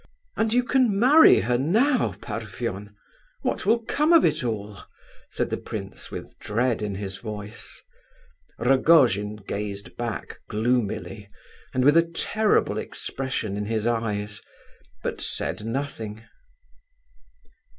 [0.35, 2.95] "And you can marry her now, Parfen!
[3.43, 4.79] What will come of it all?"
[5.29, 7.79] said the prince, with dread in his voice.
[8.57, 11.29] Rogojin gazed back gloomily,
[11.71, 14.41] and with a terrible expression in his eyes,
[15.03, 16.23] but said nothing.